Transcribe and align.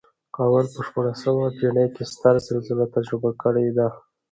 کابل 0.35 0.65
په 0.73 0.79
شپاړسمه 0.87 1.47
پېړۍ 1.57 1.87
کې 1.95 2.03
ستره 2.13 2.39
زلزله 2.47 2.85
تجربه 2.95 3.31
کړې 3.41 3.67
ده. 3.77 3.87